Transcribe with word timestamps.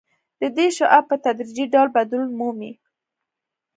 د 0.41 0.43
دې 0.57 0.67
شعاع 0.77 1.01
په 1.09 1.15
تدریجي 1.25 1.65
ډول 1.73 1.87
بدلون 1.95 2.31
مومي 2.39 2.71